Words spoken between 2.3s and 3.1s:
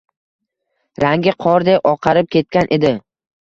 ketgan edi.